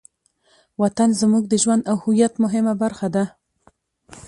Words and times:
وطن 0.81 1.09
زموږ 1.21 1.43
د 1.47 1.53
ژوند 1.63 1.81
او 1.89 1.95
هویت 2.03 2.33
مهمه 2.43 2.73
برخه 2.83 3.07
ده. 3.15 3.23